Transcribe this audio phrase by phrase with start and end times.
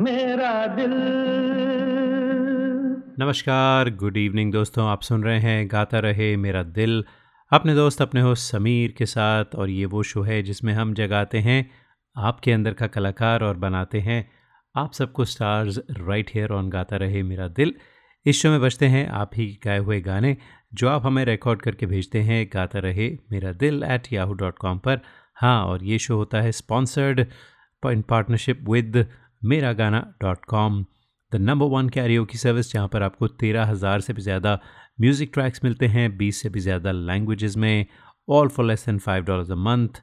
[0.00, 0.94] मेरा दिल।
[3.18, 7.04] नमस्कार, गुड इवनिंग दोस्तों, आप सुन रहे हैं गाता रहे मेरा दिल।
[7.52, 11.38] अपने दोस्त, अपने हो समीर के साथ, और ये वो शो है जिसमें हम जगाते
[11.38, 11.70] हैं
[12.16, 14.30] आपके अंदर का कलाकार और बनाते हैं
[14.76, 17.74] आप सबको स्टार्स राइट हेयर ऑन गाता रहे मेरा दिल।
[18.26, 20.36] इस शो में बजते हैं आप ही गाए हुए गाने।
[20.72, 24.78] जो आप हमें रिकॉर्ड करके भेजते हैं, गाता रहे मेरा Dil at Yahoo dot com
[24.78, 25.00] पर।
[25.36, 27.20] हाँ और ये शो होता है sponsored
[27.82, 29.06] in partnership with
[29.42, 30.84] Mera Gana dot com
[31.32, 34.58] the number one Cairo की सर्विस जहाँ पर आपको तेरह हज़ार से भी ज़्यादा
[35.00, 37.86] म्यूज़िक ट्रैक्स मिलते हैं, बीस से भी ज़्यादा लैंग्वेजेस में
[38.28, 40.02] all for less than five dollar a month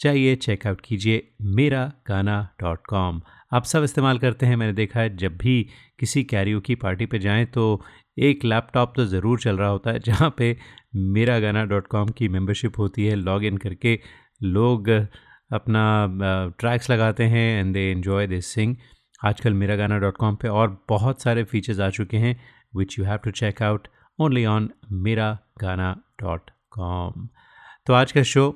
[0.00, 3.20] चाहिए चेकआउट कीजिए मेरा गाना डॉट कॉम
[3.52, 5.66] आप सब इस्तेमाल करते हैं, मैंने देखा है, जब भी
[5.98, 7.80] किसी कैरियो की पार्टी पे जाएँ तो
[8.18, 10.56] एक लैपटॉप तो ज़रूर चल रहा होता है, जहाँ पे
[10.96, 14.00] मेरा गाना डॉट कॉम की मेम्बरशिप होती है लॉग इन करके
[14.42, 14.88] लोग
[15.52, 16.08] अपना
[16.58, 18.76] ट्रैक्स लगाते हैं and they enjoy this thing
[19.24, 22.40] आजकल मेरा गाना डॉट कॉम पर और बहुत सारे फीचर्स आ चुके हैं
[22.76, 27.28] which you have to check out only on Mera Gana dot com
[27.86, 28.50] तो आज का शो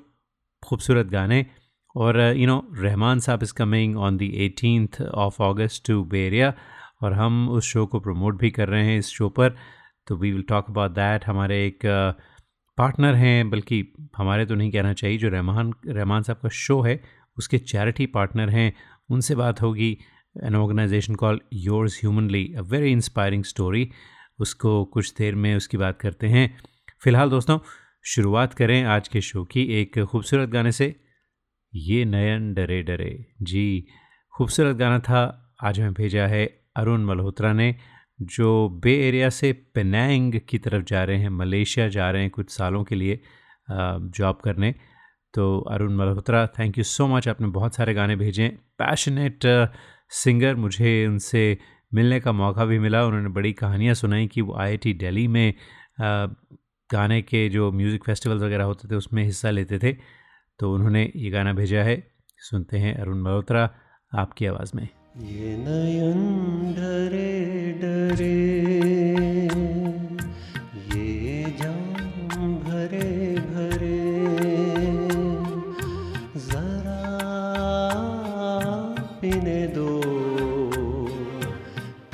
[0.62, 1.46] खूबसूरत गाने
[1.96, 6.52] और you know Rahman sahab is coming on the eighteenth of August to bay area
[7.00, 9.56] और हम उस शो को प्रमोट भी कर रहे हैं इस शो पर
[10.06, 11.86] तो we will talk about that हमारे एक
[12.78, 17.00] पार्टनर हैं, बल्कि हमारे तो नहीं कहना चाहिए, जो रहमान रहमान साहब का शो है,
[17.36, 18.72] उसके चैरिटी पार्टनर हैं,
[19.10, 19.90] उनसे बात होगी।
[20.36, 23.88] An organisation call yours humanly a very inspiring story
[24.38, 26.46] उसको कुछ देर में उसकी बात करते हैं।
[27.02, 27.58] फ़िलहाल दोस्तों,
[28.04, 30.94] शुरुआत करें आज के शो की एक खूबसूरत गाने से।
[31.72, 33.10] ये नयन डरे डरे।
[33.42, 33.86] जी,
[34.34, 36.46] खूबसूरत गाना था, आज हमें भेजा है
[36.78, 37.74] अरुण मल्होत्रा ने,
[38.20, 42.50] जो बे एरिया से पेनांग की तरफ़ जा रहे हैं, मलेशिया जा रहे हैं कुछ
[42.50, 43.20] सालों के लिए
[43.68, 44.74] जॉब करने
[45.34, 49.46] तो Arun Malhotra thank you so much आपने बहुत सारे गाने भेजे पैशनेट
[50.12, 51.42] सिंगर मुझे उनसे
[51.92, 55.54] मिलने का मौका भी मिला, उन्होंने बड़ी कहानियाँ सुनाई कि वो आईटी दिल्ली में
[56.90, 59.92] गाने के जो म्यूज़िक फेस्टिवल्स वगैरह होते थे, उसमें हिस्सा लेते थे
[60.60, 62.02] तो उन्होंने ये गाना भेजा है,
[62.40, 63.68] सुनते हैं अरुण मल्होत्रा,
[64.12, 64.88] आपकी आवाज़ में।
[65.18, 66.20] ये नयन
[66.76, 67.30] डरे
[67.80, 68.36] डरे,
[70.94, 73.08] ये जाम भरे
[73.48, 73.98] भरे,
[76.46, 77.02] जरा
[79.20, 79.90] पीने दो,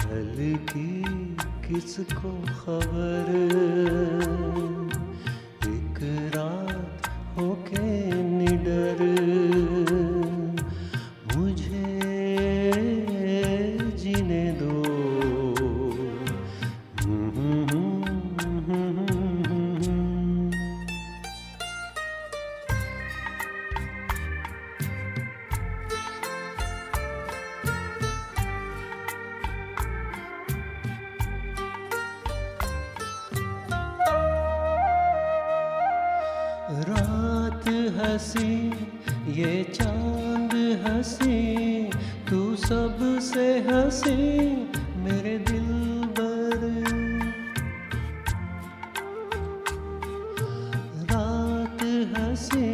[0.00, 0.88] कल की
[1.68, 3.63] किसको खबर?
[43.94, 44.54] हँसी
[44.98, 45.66] मेरे दिल
[46.16, 46.62] बर
[51.10, 51.82] रात
[52.14, 52.70] हँसी,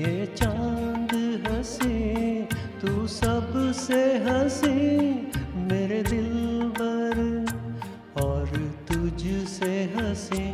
[0.00, 1.12] ये चाँद
[1.46, 2.42] हँसी,
[2.80, 4.78] तू सबसे हँसी
[5.68, 6.32] मेरे दिल
[6.80, 7.20] बर
[8.24, 8.56] और
[8.88, 10.48] तुझसे हँसी।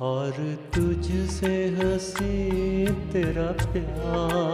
[0.00, 0.30] और
[0.74, 2.34] तुझसे हसी
[3.12, 4.45] तेरा प्यार।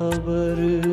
[0.00, 0.89] haberim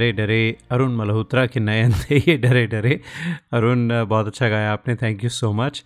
[0.00, 3.00] डरे डरे अरुण मल्होत्रा के नयन थे, ये डरे डरे।
[3.52, 5.82] अरुण, बहुत अच्छा गाया आपने थैंक यू सो मच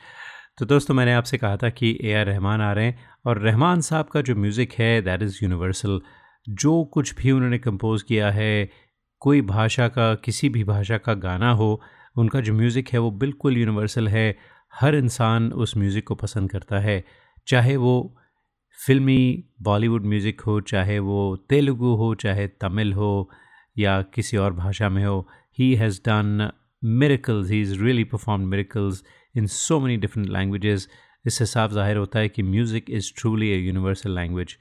[0.59, 3.81] तो दोस्तों, मैंने आपसे कहा था कि ए आर रहमान आ रहे हैं और रहमान
[3.81, 6.01] साहब का जो म्यूज़िक है दैट इज़ यूनिवर्सल
[6.47, 8.71] जो कुछ भी उन्होंने कंपोज़ किया है,
[9.23, 11.81] कोई भाषा का, किसी भी भाषा का गाना हो,
[12.17, 14.37] उनका जो म्यूज़िक है, वो बिल्कुल यूनिवर्सल है।
[14.73, 17.03] हर इंसान उस म्यूज़िक को पसंद करता है।
[17.47, 17.95] चाहे वो
[18.79, 23.31] फिल्मी बॉलीवुड म्यूज़िक हो, चाहे वो तेलुगु हो, चाहे तमिल हो
[23.79, 25.29] या किसी और भाषा में हो
[25.59, 26.51] he has done
[26.85, 27.51] miracles.
[27.51, 28.97] He is really perform miracles
[29.37, 30.89] in so many different languages
[31.27, 34.57] इससे साफ़ ज़ाहिर होता है कि music is truly a universal language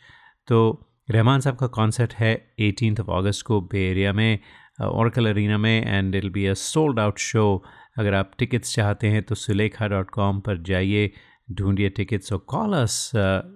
[0.47, 4.39] तो रहमान साहब का कॉन्सर्ट है एटीन ऑफ़ अगस्त को बे एरिया में
[4.81, 7.65] औरकल अरीना में and it'll be a sold out show
[7.97, 11.11] अगर आप टिकट्स चाहते हैं तो सुलेखा डॉट कॉम पर जाइए,
[11.51, 13.11] ढूंढिए टिकट्स और call us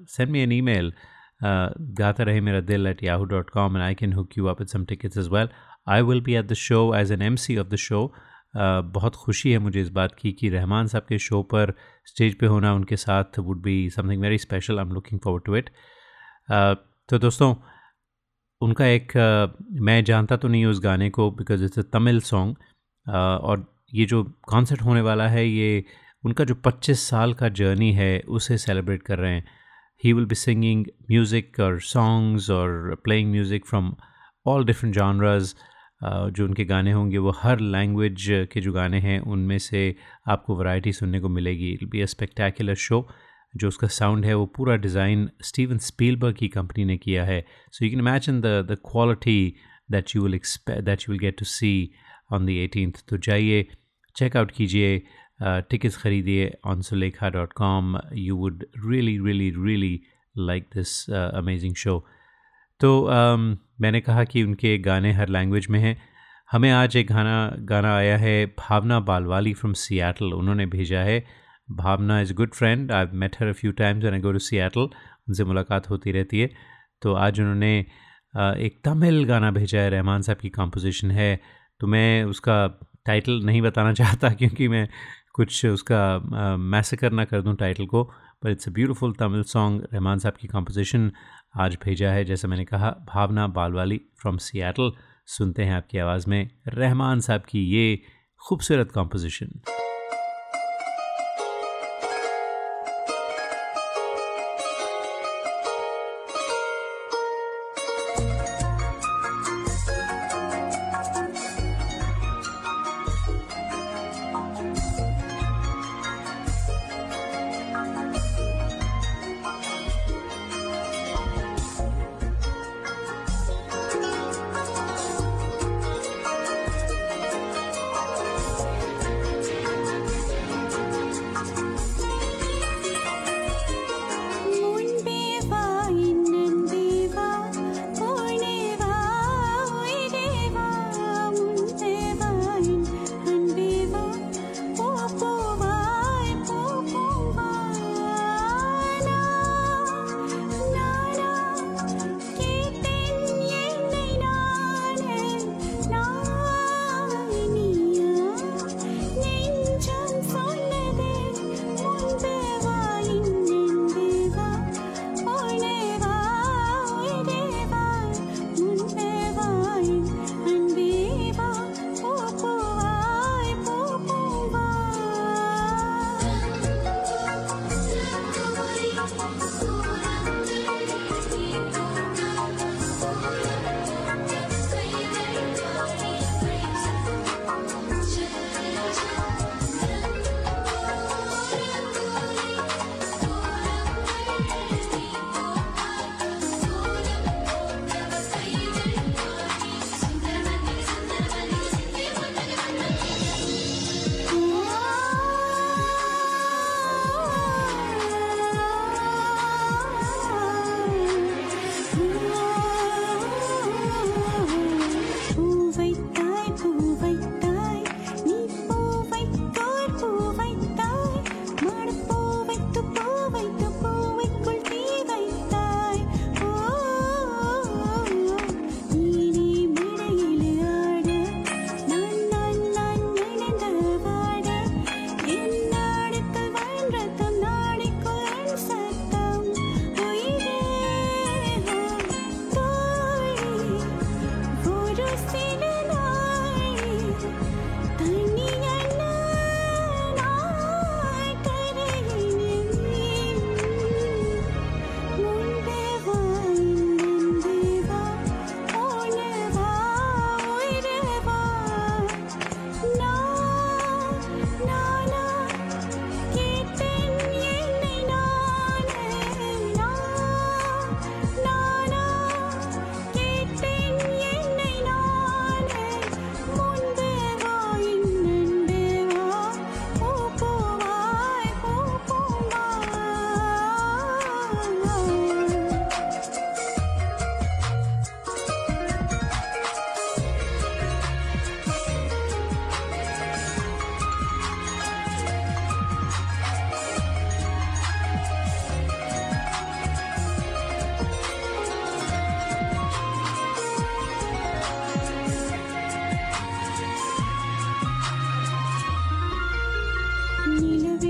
[0.09, 0.93] send me an email
[1.43, 4.85] Gaata Rahe Mera Dil at Yahoo dot com and I can hook you up some
[4.85, 5.49] tickets as well
[5.87, 8.13] I will be at the show as an M C of the show
[8.55, 11.73] बहुत खुशी है मुझे इस बात की कि रहमान साहब के शो पर
[12.05, 15.55] स्टेज पे होना उनके साथ would be something very special I am looking forward to
[15.55, 15.69] it
[17.09, 17.55] तो दोस्तों
[18.61, 22.21] उनका एक uh, मैं जानता तो नहीं हूँ उस गाने को because it's a Tamil
[22.21, 22.55] song
[23.15, 25.85] और ये जो कॉन्सर्ट होने वाला है ये
[26.25, 29.47] उनका जो 25 साल का जर्नी है उसे सेलिब्रेट कर रहे हैं।
[30.03, 33.93] He will be singing music और सॉन्ग्स और playing music from
[34.45, 35.53] all different genres
[36.03, 39.95] जो उनके गाने होंगे, वो हर लैंग्वेज के जो गाने हैं, उनमें से
[40.27, 43.07] आपको वैरायटी सुनने को मिलेगी। It be a spectacular show
[43.53, 47.85] जो उसका साउंड है, वो पूरा डिज़ाइन स्टीवन स्पीलबर्ग की कंपनी ने किया है। So
[47.85, 49.53] you can imagine the the quality
[49.91, 51.73] that you will expect that you will get to see
[52.33, 53.65] on the eighteen तो जाइए
[54.15, 55.01] चेकआउट कीजिए
[55.41, 60.01] tickets ख़रीदिए on Sulekha dot com you would really really really
[60.37, 62.05] like this amazing show
[62.79, 65.97] तो um, मैंने कहा कि उनके गाने हर language में हैं।
[66.51, 71.25] हमें आज एक गाना गाना आया है भावना बालवाली फ्रॉम सियाटल उन्होंने भेजा है।
[71.71, 75.43] Bhavna is good friend I met her few times and I go to Seattle उनसे
[75.43, 76.49] मुलाकात होती रहती है।
[77.01, 77.79] तो आज उन्होंने
[78.37, 81.39] एक तमिल गाना भेजा है। रहमान साहब की कंपोजिशन है।
[81.79, 84.87] तो मैं उसका टाइटल नहीं बताना चाहता क्योंकि मैं
[85.37, 88.03] कुछ उसका मैसेकर ना कर दूँ टाइटल को
[88.43, 91.11] पर it's a beautiful Tamil song Rahman sahab की कंपोजिशन
[91.55, 94.91] आज भेजा है। जैसे मैंने कहा, भावना बालवाली फ्रॉम सियाटल
[95.27, 97.99] सुनते हैं आपकी आवाज़ में रहमान साहब की ये
[98.41, 99.59] खूबसूरत कंपोजिशन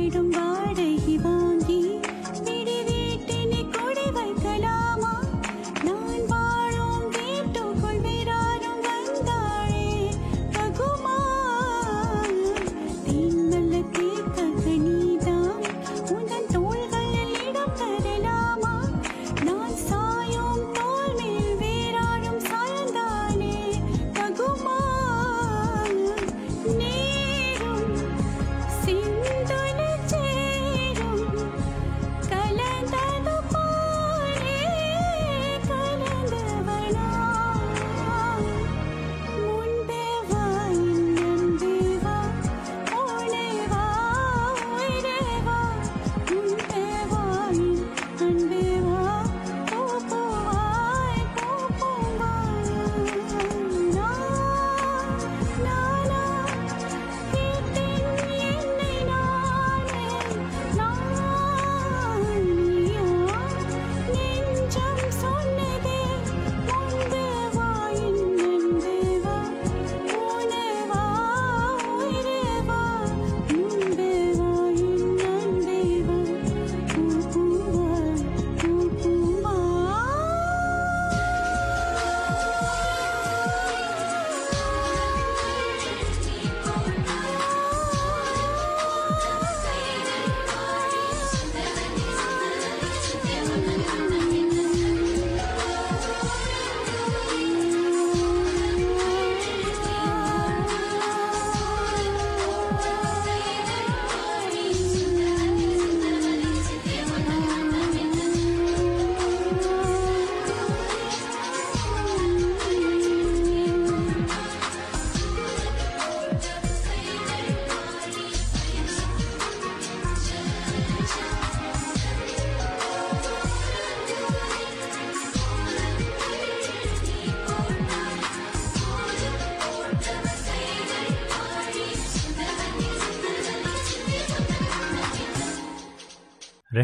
[0.07, 1.56] வாழும் வாழகிவான்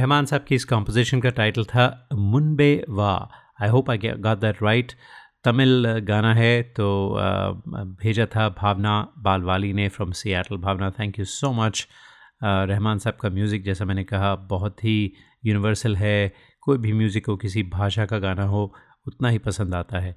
[0.04, 1.84] रहमान साहब की इस कॉम्पोजिशन का टाइटल था
[2.14, 3.12] Munbe Vaa.
[3.62, 4.92] I hope I got that right
[5.44, 6.88] Tamil गाना है तो
[8.02, 11.88] भेजा था भावना बालवाली ने from Seattle Bhavna thank you so much
[12.44, 15.14] Rahman sahab का म्यूज़िक जैसा मैंने कहा, बहुत ही
[15.46, 16.34] यूनिवर्सल है।
[16.64, 18.74] कोई भी म्यूज़िक हो, किसी भाषा का गाना हो,
[19.08, 20.16] उतना ही पसंद आता है।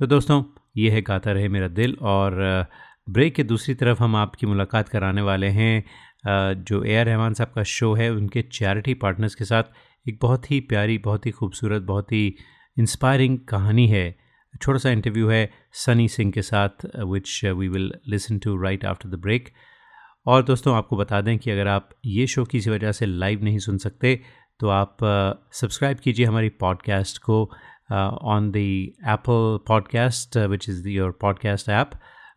[0.00, 0.42] तो दोस्तों,
[0.76, 2.66] ये है गाता रहे मेरा दिल और
[3.08, 5.84] ब्रेक के दूसरी तरफ़ हम आपकी मुलाकात कराने वाले हैं।
[6.26, 10.50] जो ए आर रहमान साहब का शो है, उनके चैरिटी पार्टनर्स के साथ एक बहुत
[10.50, 12.34] ही प्यारी, बहुत ही खूबसूरत, बहुत ही
[12.78, 14.16] इंस्पायरिंग कहानी है।
[14.62, 19.08] छोटा सा इंटरव्यू है सनी सिंह के साथ which we will listen to right after
[19.08, 19.48] the break
[20.26, 23.58] और दोस्तों, आपको बता दें कि अगर आप ये शो किसी वजह से लाइव नहीं
[23.58, 24.20] सुन सकते
[24.60, 24.96] तो आप
[25.52, 27.42] सब्सक्राइब कीजिए हमारी पॉडकास्ट को
[27.92, 31.90] on the Apple podcast which is your podcast app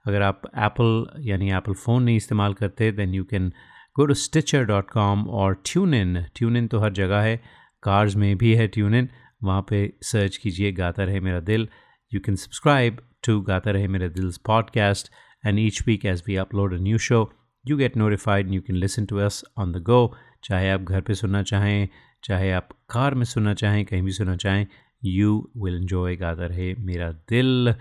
[0.08, 3.52] अगर आप एप्पल यानी एप्पल फ़ोन नहीं इस्तेमाल करते then you can
[4.00, 7.36] go to Stitcher dot com और ट्यून इन ट्यून इन तो हर जगह है।
[7.84, 9.08] कार्स में भी है ट्यून इन
[9.44, 11.68] वहाँ पे सर्च कीजिए गाता रहे मेरा दिल।
[12.12, 15.10] यू कैन सब्सक्राइब टू गाता रहे मेरा दिल्स podcast
[15.46, 17.20] and each week as we upload a new show
[17.66, 20.00] you get notified you can listen to us on the go
[20.44, 21.88] चाहे आप घर पे सुनना चाहें,
[22.24, 24.66] चाहे आप कार में सुनना चाहें, कहीं भी सुनना चाहें
[25.06, 27.74] यू विल इन्जॉय गाता रहे मेरा दिल।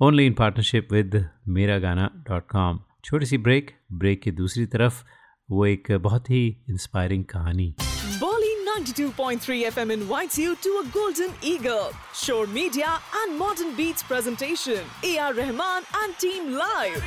[0.00, 5.04] Only in partnership with Mera Gana dot com छोटी सी ब्रेक ब्रेक की दूसरी तरफ़।
[5.50, 7.74] वो एक बहुत ही इंस्पायरिंग कहानी
[8.74, 14.80] 92.3 FM invites you to a Golden Eagle, Shore Media and Modern Beats presentation.
[15.10, 17.04] AR Rahman and Team Live.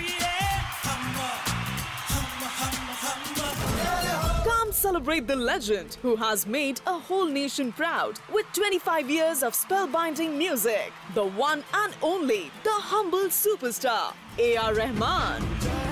[4.46, 9.54] Come celebrate the legend who has made a whole nation proud with 25 years of
[9.54, 10.94] spellbinding music.
[11.16, 14.74] The one and only, the humble superstar, A.R.
[14.74, 15.87] Rahman.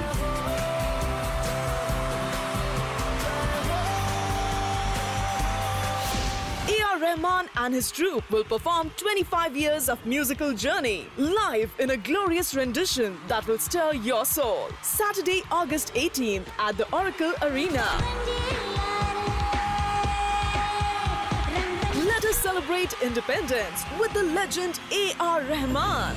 [6.67, 7.00] A.R.
[7.00, 12.55] Rahman and his troupe will perform 25 years of musical journey live in a glorious
[12.55, 14.70] rendition that will stir your soul.
[14.81, 17.87] Saturday, August 18th at the Oracle Arena.
[22.03, 25.42] Let us celebrate independence with the legend A.R.
[25.44, 26.16] Rahman.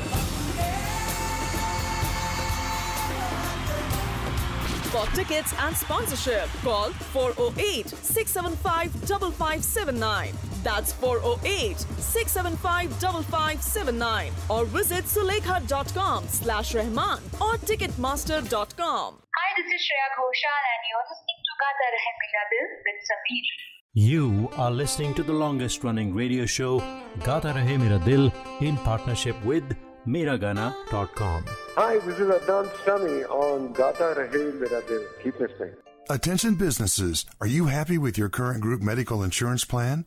[4.90, 10.47] For tickets and sponsorship, call 408 675 5579.
[10.68, 14.33] That's 408 675 5579.
[14.50, 19.14] Or visit sulekha.com slash Rahman or ticketmaster.com.
[19.38, 23.46] Hi, this is Shreya Ghoshal and you're listening to Gata Rahe Mera Dil with Sameer.
[23.94, 26.81] You are listening to the longest running radio show,
[27.24, 29.64] Gata Rahe Mera Dil, in partnership with
[30.07, 31.46] Miragana.com.
[31.76, 35.02] Hi, this is Adnan Sami on Gata Rahe Mera Dil.
[35.24, 35.72] Keep listening.
[36.11, 40.07] Attention businesses, are you happy with your current group medical insurance plan?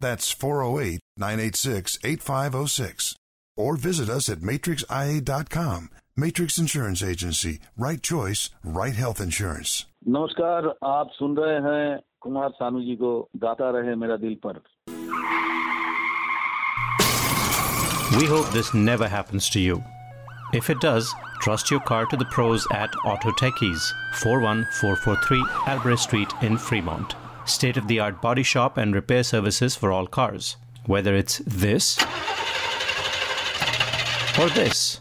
[0.00, 3.16] That's 408 986 8506.
[3.56, 5.90] Or visit us at matrixia.com.
[6.16, 7.58] Matrix Insurance Agency.
[7.76, 9.84] Right choice, right health insurance.
[10.08, 13.10] नमस्कार आप सुन रहे हैं कुमार सानू जी को
[13.44, 14.60] गाता रहे मेरा दिल पर
[18.18, 19.82] We hope this never happens to you.
[20.54, 23.90] If it does, trust your car to the pros at Auto Techies,
[24.22, 27.16] 41443 Albrecht Street in Fremont.
[27.51, 30.55] State of the art body shop and repair services for all cars.
[30.87, 31.97] Whether it's this
[34.39, 34.97] or this.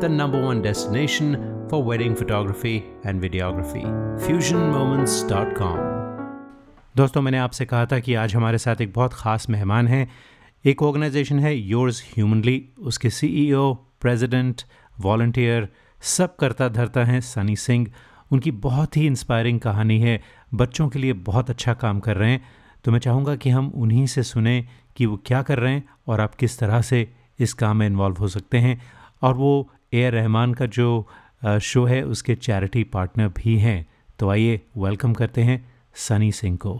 [0.00, 1.36] the number one destination
[1.68, 3.84] for wedding photography and videography.
[4.26, 5.76] FusionMoments.com.
[6.96, 10.10] दोस्तों, मैंने आपसे कहा था कि आज हमारे साथ एक बहुत ख़ास मेहमान हैं।
[10.64, 14.62] एक ऑर्गेनाइजेशन है योर्स ह्यूमनली उसके सीईओ प्रेसिडेंट
[15.00, 15.68] वॉल्टियर
[16.00, 17.86] सब करता धरता हैं सनी सिंह
[18.32, 20.22] उनकी बहुत ही इंस्पायरिंग कहानी है।
[20.54, 22.44] बच्चों के लिए बहुत अच्छा काम कर रहे हैं।
[22.84, 26.20] तो मैं चाहूँगा कि हम उन्हीं से सुने कि वो क्या कर रहे हैं और
[26.20, 28.82] आप किस तरह से इस काम में इन्वॉल्व हो सकते हैं।
[29.22, 30.89] और वो ए आर रहमान का जो
[31.69, 33.79] शो है उसके चैरिटी पार्टनर भी हैं
[34.19, 35.59] तो आइए वेलकम करते हैं
[36.07, 36.79] सनी सिंह को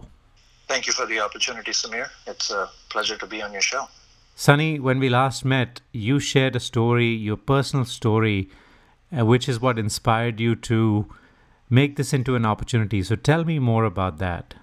[0.72, 2.06] Thank you for the opportunity, Samir.
[2.34, 2.60] It's a
[2.92, 3.82] pleasure to be on your show.
[4.44, 8.38] Sunny, when we last met, you shared a story, your personal story,
[9.12, 10.80] uh, which is what inspired you to
[11.70, 13.04] make this into an opportunity.
[13.04, 14.56] So tell me more about that.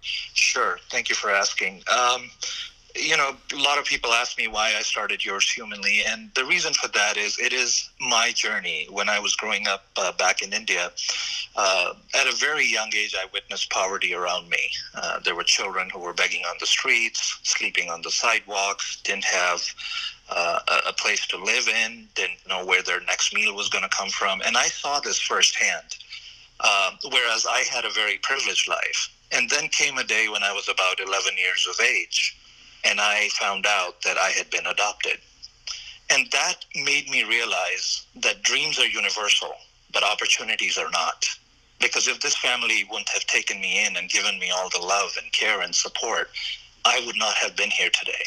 [0.00, 0.78] Sure.
[0.90, 1.80] Thank you for asking.
[2.00, 2.28] Um,
[2.95, 6.45] you know, a lot of people ask me why I started Yours Humanly, and the
[6.45, 8.87] reason for that is it is my journey.
[8.89, 10.91] When I was growing up uh, back in India,
[11.55, 14.69] uh, at a very young age, I witnessed poverty around me.
[14.95, 19.25] Uh, there were children who were begging on the streets, sleeping on the sidewalks, didn't
[19.25, 19.61] have
[20.29, 23.89] uh, a place to live in, didn't know where their next meal was going to
[23.89, 25.97] come from, and I saw this firsthand.
[26.61, 29.09] Uh, whereas I had a very privileged life.
[29.31, 32.35] And then came a day when I was about 11 years of age,
[32.83, 35.17] and I found out that I had been adopted.
[36.09, 39.53] And that made me realize that dreams are universal,
[39.93, 41.25] but opportunities are not.
[41.79, 45.11] Because if this family wouldn't have taken me in and given me all the love
[45.21, 46.29] and care and support,
[46.83, 48.23] I would not have been here today.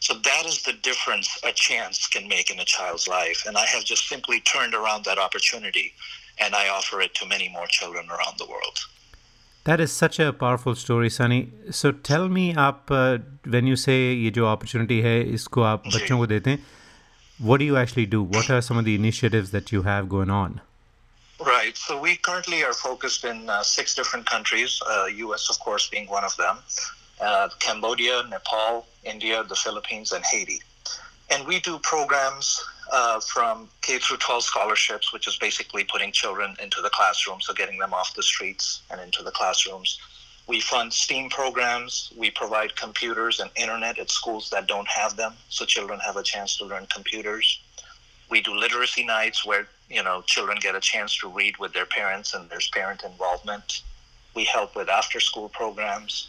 [0.00, 3.44] So that is the difference a chance can make in a child's life.
[3.46, 5.94] And I have just simply turned around that opportunity
[6.38, 8.78] and I offer it to many more children around the world.
[9.65, 11.51] That is such a powerful story, Sunny.
[11.71, 13.17] So tell me, आप uh,
[13.55, 16.65] when you say ये जो opportunity है इसको आप बच्चों को देते हैं,
[17.39, 18.21] what do you actually do?
[18.23, 20.61] What are some of the initiatives that you have going on?
[21.39, 21.77] Right.
[21.77, 25.49] So we currently are focused in uh, six different countries, uh, U.S.
[25.49, 26.57] of course being one of them,
[27.21, 30.61] uh, Cambodia, Nepal, India, the Philippines, and Haiti.
[31.29, 36.56] And we do programs uh, from K through 12 scholarships, which is basically putting children
[36.62, 39.98] into the classroom, so getting them off the streets and into the classrooms.
[40.46, 42.12] We fund STEAM programs.
[42.16, 46.22] We provide computers and internet at schools that don't have them, so children have a
[46.22, 47.60] chance to learn computers.
[48.30, 51.86] We do literacy nights where you know children get a chance to read with their
[51.86, 53.82] parents, and there's parent involvement.
[54.34, 56.28] We help with after-school programs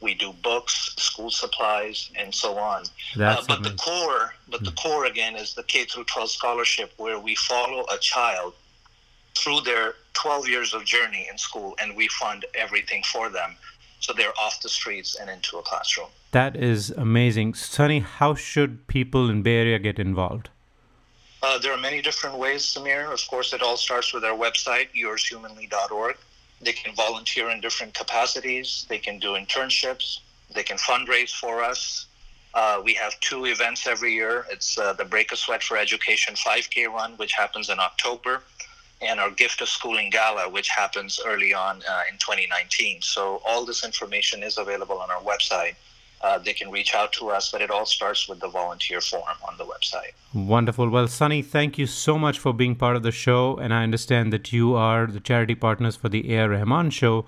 [0.00, 2.84] we do books, school supplies, and so on.
[3.20, 7.18] Uh, but the core, but the core again is the K through 12 scholarship, where
[7.18, 8.54] we follow a child
[9.36, 13.56] through their 12 years of journey in school, and we fund everything for them,
[14.00, 16.08] so they're off the streets and into a classroom.
[16.32, 18.00] That is amazing, Sunny.
[18.00, 20.50] How should people in Bay Area get involved?
[21.42, 23.12] Uh, there are many different ways, Samir.
[23.12, 26.16] Of course, it all starts with our website, yourshumanly.org.
[26.60, 28.86] They can volunteer in different capacities.
[28.88, 30.20] They can do internships.
[30.52, 32.06] They can fundraise for us.
[32.54, 34.46] Uh, we have two events every year.
[34.50, 38.42] It's uh, the Break a Sweat for Education 5K run, which happens in October,
[39.00, 43.02] and our Gift of Schooling Gala, which happens early on uh, in 2019.
[43.02, 45.74] So all this information is available on our website
[46.21, 49.41] Uh, they can reach out to us, but it all starts with the volunteer form
[49.47, 50.13] on the website.
[50.33, 50.89] Wonderful.
[50.89, 53.57] Well, Sunny, thank you so much for being part of the show.
[53.57, 56.47] And I understand that you are the charity partners for the A.R.
[56.51, 57.25] Rahman show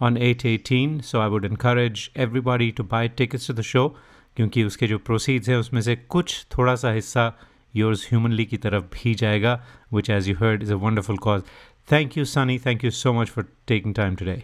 [0.00, 1.02] on 818.
[1.02, 3.88] So I would encourage everybody to buy tickets to the show
[4.36, 7.22] क्योंकि उसके जो proceeds है उसमें से कुछ थोड़ा सा हिस्सा
[7.76, 9.54] योर्स ह्यूमनली की तरफ भी जाएगा
[9.94, 11.42] which as you heard is a wonderful cause
[11.92, 14.42] thank you Sunny thank you so much for taking time today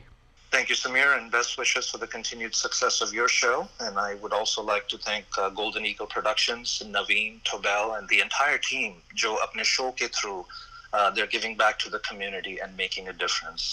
[0.53, 3.67] Thank you, Samir, and best wishes for the continued success of your show.
[3.81, 8.21] And I would also like to thank uh, Golden Eagle Productions, Naveen, Tobel, and the
[8.21, 8.93] entire team.
[9.23, 10.45] जो अपने show के through,
[10.93, 13.67] uh, they're giving back to the community and making a difference.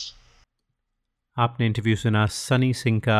[1.38, 3.19] आपने interview सुना सनी सिंह का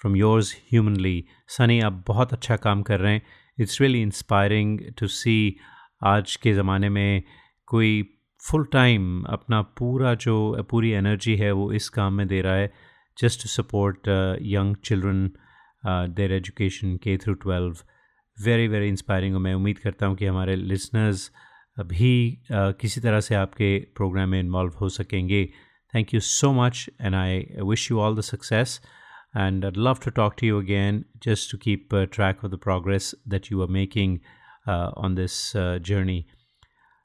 [0.00, 1.24] from yours humanly
[1.56, 3.22] Sunny आप बहुत अच्छा काम कर रहे हैं
[3.60, 5.36] it's really inspiring to see
[6.14, 7.22] आज के ज़माने में
[7.74, 7.92] कोई
[8.48, 10.38] फुल टाइम अपना पूरा जो
[10.70, 12.72] पूरी एनर्जी है वो इस काम में दे रहा है
[13.21, 14.07] just to support
[14.41, 15.31] young children
[16.15, 17.77] their education के through twelve
[18.45, 21.31] very very inspiring और मैं उम्मीद करता हूँ कि हमारे लिसनर्स
[21.79, 25.45] भी uh, किसी तरह से आपके प्रोग्राम में इन्वॉल्व हो सकेंगे।
[25.95, 28.21] Thank you so much and I wish you all
[29.35, 32.57] and I'd love to talk to you again just to keep uh, track of the
[32.57, 34.13] progress that you are making
[34.67, 36.23] uh, on this uh, journey.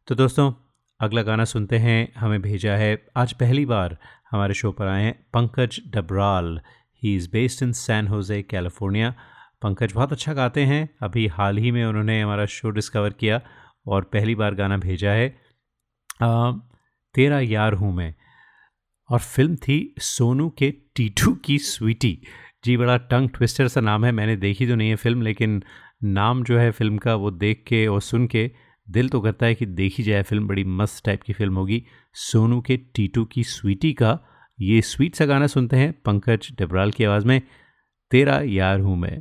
[0.07, 0.53] तो दोस्तों
[1.01, 3.97] अगला गाना सुनते हैं। हमें भेजा है आज पहली बार
[4.33, 6.61] हमारे शो पर आए हैं। Pankaj Dabral
[7.03, 9.15] he is based in San Jose California
[9.63, 13.41] Pankaj बहुत अच्छा गाते हैं। अभी हाल ही में उन्होंने हमारा शो डिस्कवर किया
[13.87, 15.29] और पहली बार गाना भेजा है।
[16.23, 16.53] आ,
[17.15, 18.15] तेरा यार हूँ मैं।
[19.11, 22.19] और फ़िल्म थी सोनू के टीटू की स्वीटी।
[22.65, 25.63] जी बड़ा टंग ट्विस्टर सा नाम है। मैंने देखी तो नहीं है फ़िल्म लेकिन
[26.05, 28.51] नाम जो है फ़िल्म का वो देख के और सुन के
[28.89, 31.83] दिल तो करता है कि देखी जाए, फ़िल्म बड़ी मस्त टाइप की फ़िल्म होगी।
[32.15, 34.19] सोनू के टीटू की स्वीटी का
[34.59, 37.41] ये स्वीट सा गाना सुनते हैं पंकज डबराल की आवाज़ में,
[38.11, 39.21] तेरा यार हूँ मैं।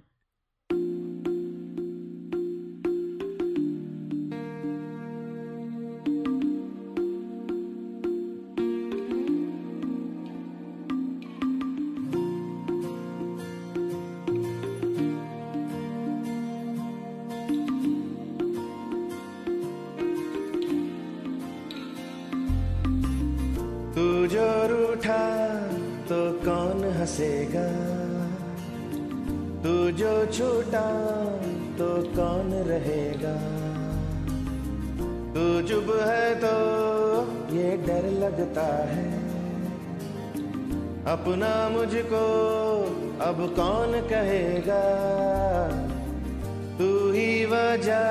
[41.12, 42.26] अपना मुझको
[43.22, 44.84] अब कौन कहेगा?
[46.78, 48.06] तू ही वजह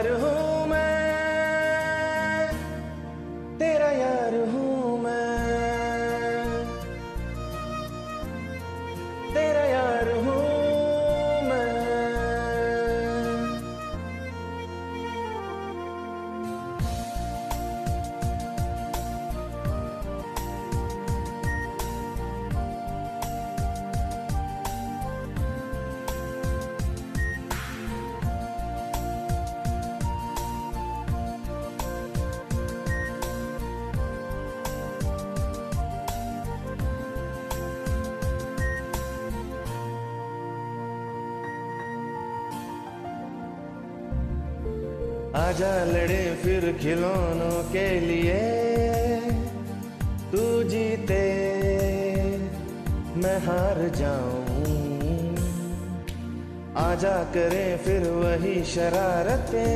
[56.78, 59.68] आजा करें फिर वही शरारतें।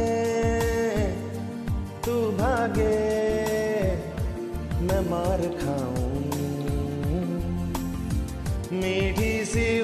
[2.06, 2.98] तू भागे
[4.82, 6.12] मैं मार खाऊं।
[8.80, 9.82] मीठी सी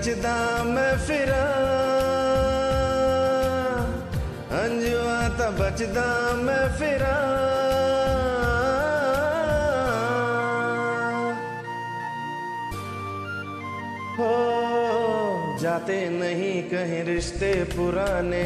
[0.00, 1.42] नचदा मैं फिरा।
[4.60, 7.16] अंजुआ तो बचदा मैं फिरा।
[14.18, 18.44] हो, जाते नहीं कहीं रिश्ते पुराने।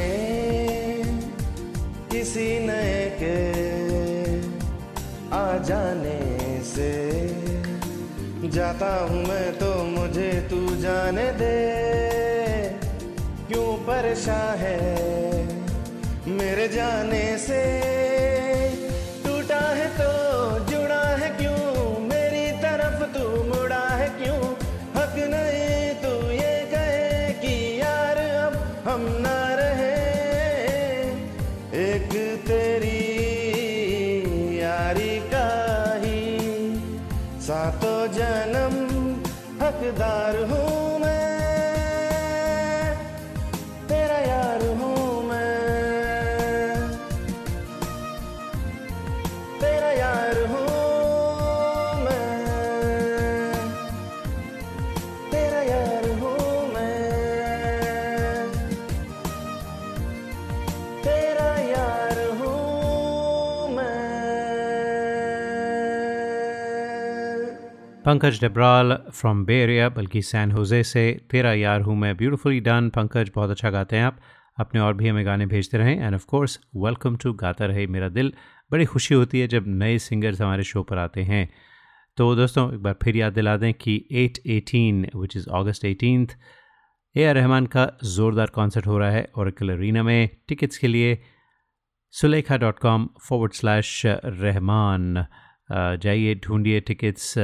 [2.12, 3.38] किसी नए के
[5.37, 7.54] आ जाने से।
[8.50, 11.54] जाता हूँ मैं तो मुझे तू जाने दे।
[13.48, 14.78] क्यों परेशान है
[16.28, 18.13] मेरे जाने से?
[39.84, 40.33] हकदार
[68.05, 73.31] पंकज डबराल फ्रॉम बेरिया बल्कि सैन होजे से, तेरा यार हूँ मैं ब्यूटीफुली डन पंकज,
[73.35, 74.19] बहुत अच्छा गाते हैं आप।
[74.59, 78.09] अपने और भी हमें गाने भेजते रहें। And of course welcome to गाता रहे मेरा
[78.09, 78.33] दिल।
[78.71, 81.49] बड़ी खुशी होती है जब नए सिंगर्स हमारे शो पर आते हैं।
[82.19, 84.38] तो दोस्तों, एक बार फिर याद दिला दें कि 8
[85.17, 86.29] which is August eighteen
[87.14, 91.19] A R Rahman का ज़ोरदार कॉन्सर्ट हो रहा है और अरीना में। टिकट्स के लिए
[92.14, 95.27] Sulekha dot com forward slash Rahman
[95.71, 97.35] जाइए, ढूंढिए tickets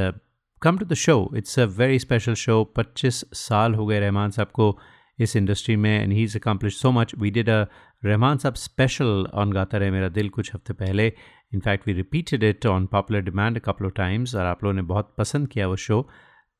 [0.61, 4.47] come to the show it's a very special show 25 साल हो गए रहमान साहब
[4.53, 4.77] को
[5.19, 7.65] इस इंडस्ट्री में and he is accomplish so much we did A
[8.05, 11.07] Rahman साहब स्पेशल ऑन गाता रहे मेरा दिल कुछ हफ्ते पहले
[11.53, 15.13] in fact we repeated it on popular demand couple of times और आप लोगों ने बहुत
[15.17, 16.01] पसंद किया वो शो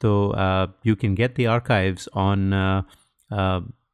[0.02, 0.13] तो
[0.88, 2.52] you can get the archives on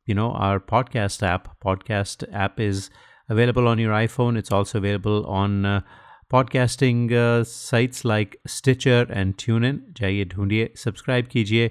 [0.08, 2.90] you know our podcast app podcast app is
[3.30, 5.84] available on your iphone it's also available on
[6.31, 7.11] podcasting
[7.47, 11.67] sites like Stitcher and tune in जाइए ढूंढिए सब्सक्राइब कीजिए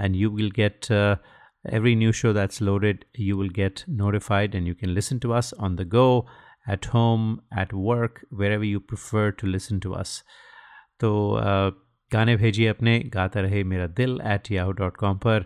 [0.00, 0.90] and you will get
[1.72, 5.54] every new show that's loaded you will get notified and you can listen to us
[5.60, 6.28] on the go
[6.70, 8.20] at home at work
[8.52, 10.24] wherever you prefer to listen to us
[11.00, 11.72] तो uh,
[12.12, 15.44] गाने भेजिए अपने, गाता रहे मेरा Dil at Yahoo dot com पर।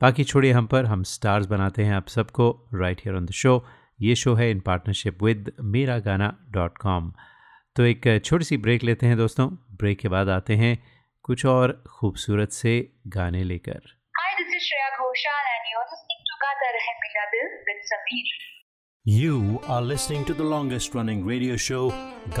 [0.00, 3.66] बाकी छोड़िए हम पर, हम स्टार्स बनाते हैं आप सबको right here on the show
[4.00, 7.12] ये शो है in partnership with Mera Gana dot com
[7.76, 9.48] तो एक छोटी सी ब्रेक लेते हैं दोस्तों
[9.82, 10.76] ब्रेक के बाद आते हैं
[11.24, 12.72] कुछ और खूबसूरत से
[13.16, 13.80] गाने लेकर
[14.20, 18.32] Hi, this is Shreya Ghoshal and you're listening to Gata Rahe Mera Dil with Sameer.
[19.06, 21.84] You are listening to the longest running radio show,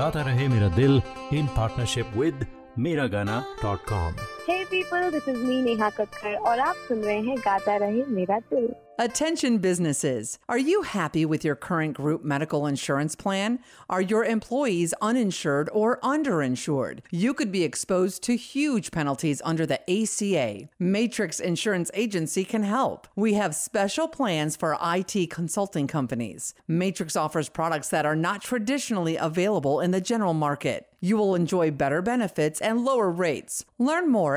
[0.00, 0.98] Gata Rahe Mera Dil,
[1.32, 2.44] in partnership with
[2.78, 4.14] Miragana.com.
[4.47, 8.39] Hey people, this is me Neha Kakkar और आप सुन रहे हैं गाता रहे मेरा
[8.53, 10.37] दिल Attention businesses.
[10.47, 13.57] Are you happy with your current group medical insurance plan?
[13.89, 16.99] Are your employees uninsured or underinsured?
[17.09, 20.69] You could be exposed to huge penalties under the ACA.
[20.77, 23.07] Matrix Insurance Agency can help.
[23.15, 26.53] We have special plans for IT consulting companies.
[26.67, 30.85] Matrix offers products that are not traditionally available in the general market.
[31.01, 33.65] You will enjoy better benefits and lower rates.
[33.77, 34.36] Learn more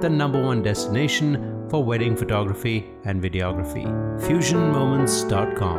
[0.00, 1.34] the number one destination
[1.70, 3.84] for wedding photography and videography.
[4.26, 5.78] FusionMoments.com.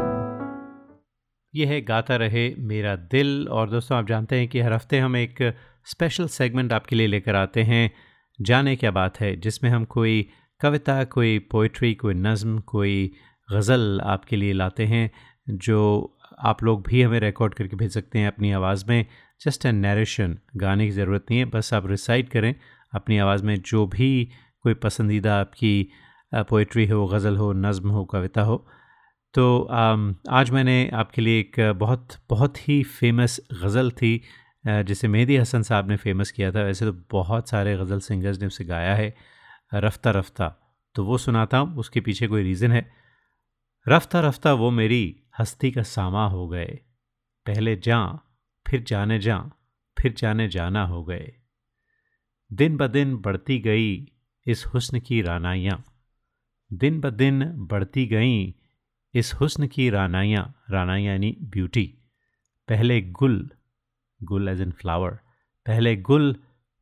[1.53, 5.15] ये है गाता रहे मेरा दिल और दोस्तों, आप जानते हैं कि हर हफ़्ते हम
[5.17, 5.41] एक
[5.85, 7.91] स्पेशल सेगमेंट आपके लिए लेकर आते हैं
[8.39, 10.27] जाने क्या बात है, जिसमें हम कोई
[10.61, 13.11] कविता, कोई पोइट्री कोई नज़म, कोई
[13.51, 15.09] गज़ल आपके लिए लाते हैं,
[15.49, 19.05] जो आप लोग भी हमें रिकॉर्ड करके भेज सकते हैं अपनी आवाज़ में
[19.45, 22.55] जस्ट एन नरेशन गाने की ज़रूरत नहीं है, बस आप रिसाइट करें
[22.93, 24.29] अपनी आवाज़ में जो भी
[24.63, 25.89] कोई पसंदीदा आपकी
[26.31, 28.65] पोइट्री हो, गज़ल हो, नज़म हो, कविता हो।
[29.33, 29.61] तो
[30.31, 34.21] आज मैंने आपके लिए एक बहुत बहुत ही फ़ेमस गज़ल थी
[34.65, 38.47] जिसे मेहदी हसन साहब ने फ़ेमस किया था। वैसे तो बहुत सारे गज़ल सिंगर्स ने
[38.47, 39.13] उसे गाया है,
[39.73, 40.47] रफ्ता रफ्ता।
[40.95, 42.89] तो वो सुनाता हूँ, उसके पीछे कोई रीज़न है।
[43.87, 45.03] रफ्ता रफ्ता वो मेरी
[45.39, 46.79] हस्ती का सामा हो गए।
[47.45, 48.07] पहले जां,
[48.65, 49.39] फिर जाने जां,
[49.97, 51.31] फिर जाने जाना हो गए।
[52.53, 54.11] दिन ब दिन बढ़ती गई
[54.45, 55.83] इस हुस्न की रानाइयाँ।
[56.73, 58.51] दिन ब दिन बढ़ती गईं
[59.13, 61.85] इस हुस्न की रानाइयाँ। रानाइयाँ यानी ब्यूटी
[62.67, 63.49] पहले Gul
[64.23, 65.11] Gul as in flower
[65.65, 66.35] पहले गुल,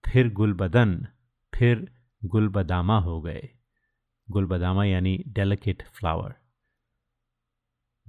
[0.05, 1.07] फिर गुल बदन,
[1.55, 1.91] फिर
[2.25, 3.49] गुल बदामा हो गए।
[4.31, 6.35] गुल बदामा यानी डेलिकेट फ्लावर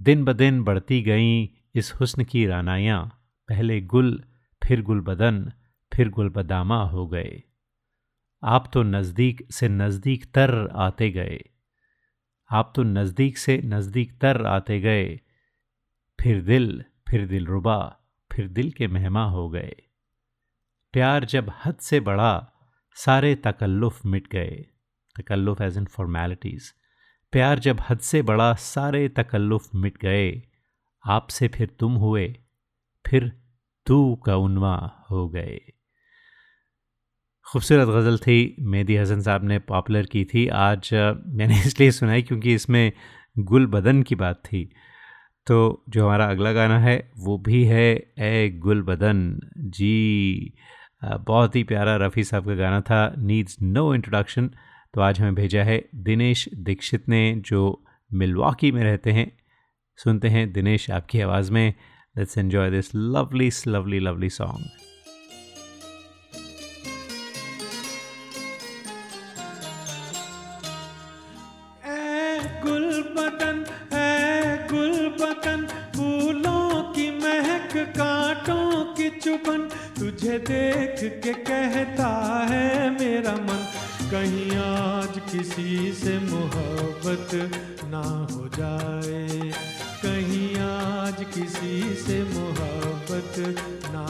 [0.01, 3.05] दिन ब दिन बढ़ती गईं इस हुस्न की रानाइयाँ।
[3.49, 4.23] पहले गुल,
[4.63, 5.51] फिर गुल बदन,
[5.93, 7.43] फिर गुल बदामा हो गए।
[8.43, 11.39] आप तो नज़दीक से नज़दीक तर आते गए।
[12.51, 15.19] आप तो नज़दीक से नज़दीक तर आते गए।
[16.21, 17.99] फिर दिल फिर दिल रुबा,
[18.33, 19.75] फिर दिल के मेहमा हो गए।
[20.93, 22.51] प्यार जब हद से बढ़ा,
[22.95, 24.65] सारे तकल्लुफ़ मिट गए।
[25.19, 26.71] तकल्लुफ़ एज इन फॉर्मेलिटीज़
[27.31, 30.41] प्यार जब हद से बढ़ा, सारे तकल्लुफ़ मिट गए।
[31.05, 32.37] आपसे फिर तुम हुए,
[33.07, 33.41] फिर
[33.85, 35.59] तू का उनवा हो गए।
[37.51, 40.89] खूबसूरत गज़ल थी, मेहदी हसन साहब ने पॉपुलर की थी। आज
[41.27, 42.91] मैंने इसलिए सुनाई क्योंकि इसमें
[43.39, 44.73] गुल बदन की बात थी।
[45.47, 50.53] तो जो हमारा अगला गाना है, वो भी है, ए गुल बदन। जी
[51.03, 54.47] बहुत ही प्यारा रफ़ी साहब का गाना था, नीड्स नो इंट्रोडक्शन।
[54.93, 59.37] तो आज हमें भेजा है दिनेश दीक्षित ने, जो मिलवाकी में रहते हैं।
[59.97, 61.73] सुनते हैं दिनेश आपकी आवाज़ में।
[62.17, 64.90] Let's enjoy this lovely lovely lovely song.
[91.51, 93.35] किसी से मोहब्बत
[93.93, 94.03] ना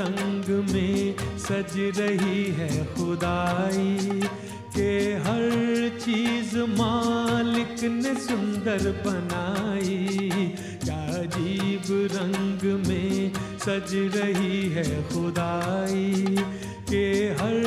[0.00, 4.20] रंग में सज रही है खुदाई,
[4.76, 4.92] के
[5.24, 5.44] हर
[6.00, 10.08] चीज़ मालिक ने सुंदर बनाई।
[10.84, 16.36] क्या अजीब रंग में सज रही है खुदाई,
[16.90, 17.06] के
[17.40, 17.60] हर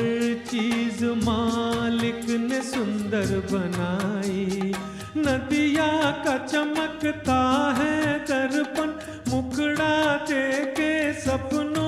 [0.50, 4.74] चीज़ मालिक ने सुंदर बनाई।
[5.18, 5.92] नदिया
[6.26, 7.42] का चमकता
[7.78, 8.90] है दर्पण
[10.28, 11.83] देके सपनों की दुल्हन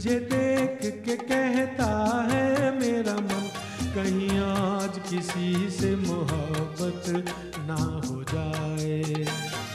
[0.00, 1.86] तुझे देख के कहता
[2.30, 3.42] है मेरा मन,
[3.94, 7.04] कहीं आज किसी से मोहब्बत
[7.68, 7.76] ना
[8.06, 9.02] हो जाए।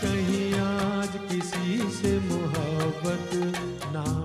[0.01, 3.29] कहीं आज किसी से मोहब्बत
[3.93, 4.24] ना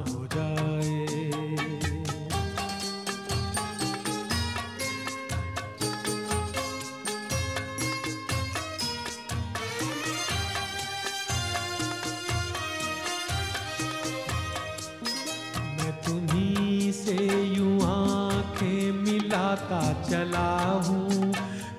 [19.61, 20.51] मिलाता चला
[20.89, 21.33] हूँ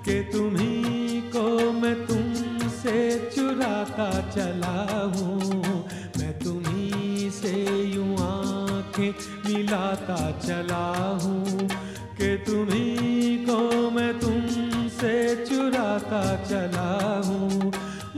[0.06, 2.98] कि तुम्ही को मैं तुमसे
[3.36, 4.78] चुराता चला
[5.16, 5.40] हूँ।
[6.18, 7.54] मैं तुम्ही से
[7.96, 9.12] यूँ आँखें
[9.46, 10.86] मिलाता चला
[11.24, 11.68] हूँ
[12.18, 17.72] कि तुम्ही को मैं तुमसे चुराता चला हूँ।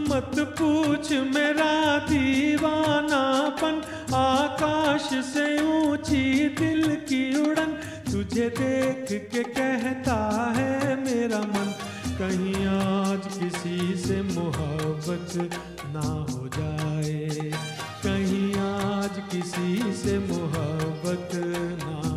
[0.10, 1.74] मत पूछ मेरा
[2.10, 3.82] दीवानापन,
[4.14, 7.72] आकाश से ऊँची दिल की उड़न
[8.14, 10.16] तुझे देख के कहता
[10.58, 11.72] है मेरा मन,
[12.20, 15.34] कहीं आज किसी से मोहब्बत
[15.96, 17.52] ना हो जाए।
[18.06, 21.30] कहीं आज किसी से मोहब्बत
[21.82, 22.13] ना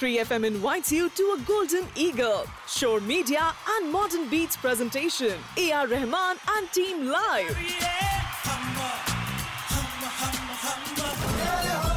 [0.00, 5.34] 92.3 FM invites you to a Golden Eagle, Shore Media and Modern Beats presentation.
[5.58, 5.86] A.R.
[5.86, 7.54] Rahman and Team Live.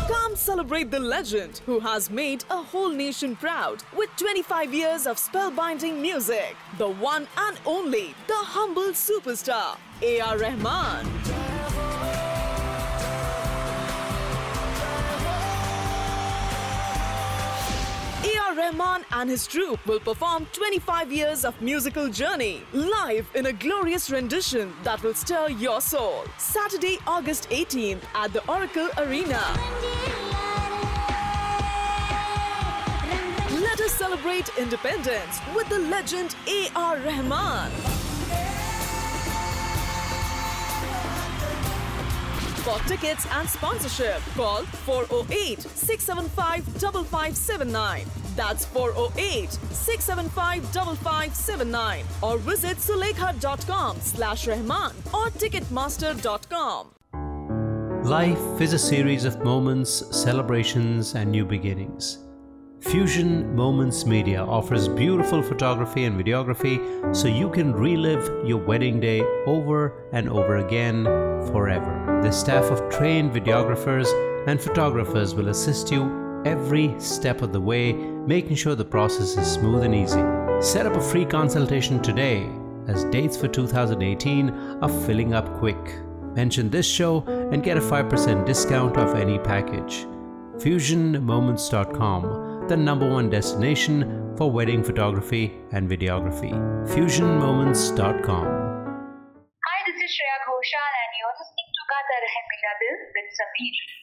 [0.09, 5.15] Come celebrate the legend who has made a whole nation proud with 25 years of
[5.15, 6.57] spellbinding music.
[6.77, 10.37] The one and only, the humble superstar, A.R.
[10.37, 11.32] Rahman.
[18.55, 24.11] Rahman and his troupe will perform 25 years of musical journey live in a glorious
[24.11, 26.23] rendition that will stir your soul.
[26.37, 29.41] Saturday, August 18th at the Oracle Arena.
[33.59, 36.97] Let us celebrate independence with the legend A.R.
[36.97, 37.71] Rahman.
[42.63, 48.22] For tickets and sponsorship, call 408 675 5579.
[48.35, 56.87] That's 408 675 5579 or visit sulekha.com slash Rahman or ticketmaster.com.
[58.03, 62.19] Life is a series of moments, celebrations, and new beginnings.
[62.81, 69.21] Fusion Moments Media offers beautiful photography and videography so you can relive your wedding day
[69.45, 71.05] over and over again
[71.47, 72.19] forever.
[72.21, 74.07] The staff of trained videographers
[74.47, 79.51] and photographers will assist you every step of the way, making sure the process is
[79.51, 80.21] smooth and easy.
[80.61, 82.47] Set up a free consultation today
[82.87, 84.49] as dates for 2018
[84.81, 85.99] are filling up quick.
[86.35, 90.05] Mention this show and get a 5% discount off any package.
[90.57, 96.51] FusionMoments.com, the number one destination for wedding photography and videography.
[96.87, 98.45] FusionMoments.com.
[98.45, 104.02] Hi, this is Shreya Ghoshal and you're listening to Gata Rahe Mera Dil with Sameer.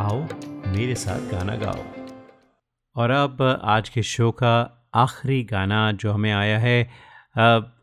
[0.00, 0.16] आओ,
[0.66, 1.82] मेरे साथ गाना गाओ।
[2.96, 6.82] और अब, आज के show का आखिरी गाना जो हमें आया है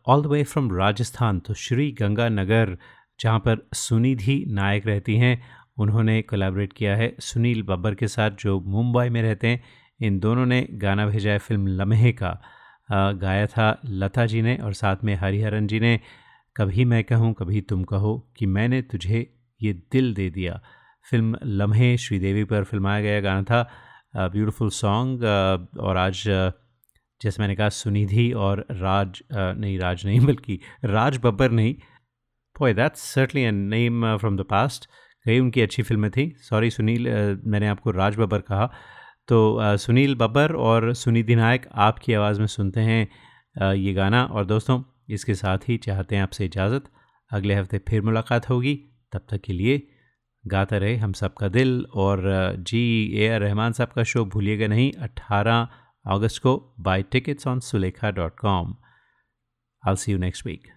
[0.08, 2.76] all the way from Rajasthan तो श्री गंगानगर,
[3.20, 5.42] जहाँ पर सुनिधि नायक रहती हैं।
[5.78, 9.62] उन्होंने कोलैबोरेट किया है सुनील बब्बर के साथ, जो मुंबई में रहते हैं।
[10.00, 12.38] इन दोनों ने गाना भेजा है फ़िल्म लम्हे का।
[12.92, 15.98] गाया था लता जी ने और साथ में हरिहरन जी ने।
[16.56, 19.26] कभी मैं कहूँ, कभी तुम कहो कि मैंने तुझे
[19.60, 20.60] ये दिल दे दिया।
[21.10, 23.70] फ़िल्म लम्हे श्रीदेवी पर फिल्माया गया गाना था
[24.16, 25.24] ब्यूटीफुल सॉन्ग
[25.80, 26.24] और आज
[27.22, 31.74] जैसे मैंने कहा सुनिधि और राज नहीं राज नहीं बल्कि राज बब्बर नहीं।
[32.56, 34.86] Boy, that's certainly a name from the past
[35.24, 37.08] कई उनकी अच्छी फ़िल्में थी। सॉरी सुनील
[37.44, 38.72] मैंने आपको राज बब्बर कहा।
[39.28, 44.82] तो सुनील बब्बर और सुनिधि नायक आपकी आवाज़ में सुनते हैं ये गाना। और दोस्तों
[45.08, 46.84] इसके साथ ही चाहते हैं आपसे इजाज़त।
[47.32, 48.74] अगले हफ़्ते फिर मुलाकात होगी।
[49.12, 49.86] तब तक के लिए
[50.44, 52.22] गाता रहे हम सब का दिल और
[52.58, 55.66] जी, ए आर रहमान साहब का शो भूलिएगा नहीं 18
[56.04, 58.74] अगस्त को buy tickets on Sulekha dot com
[59.82, 60.73] I see you next week